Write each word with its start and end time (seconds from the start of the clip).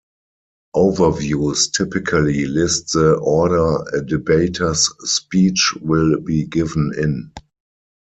Overviews 0.75 1.71
typically 1.77 2.45
list 2.47 2.93
the 2.93 3.17
order 3.21 3.83
a 3.95 4.01
debater's 4.03 4.89
speech 5.07 5.75
will 5.79 6.19
be 6.21 6.43
given 6.47 6.91
in. 6.97 7.31